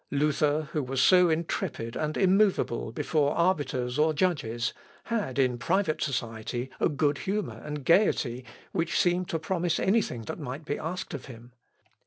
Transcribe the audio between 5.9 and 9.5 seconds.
society, a good humour and gayety which seemed to